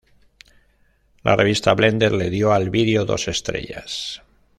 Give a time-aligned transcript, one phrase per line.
[1.21, 4.23] La revista Blender le dio al video dos estrellas.